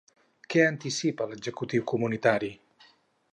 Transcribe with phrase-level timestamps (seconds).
[0.53, 2.51] Què anticipa l'executiu comunitari?